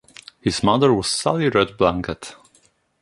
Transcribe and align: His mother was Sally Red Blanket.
His 0.41 0.63
mother 0.63 0.91
was 0.95 1.05
Sally 1.11 1.49
Red 1.49 1.77
Blanket. 1.77 2.35